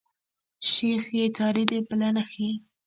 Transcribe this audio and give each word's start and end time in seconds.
شيخ 0.69 1.03
ئې 1.15 1.23
څاري 1.37 1.63
د 1.69 1.71
پله 1.87 2.07
نخښي 2.15 2.49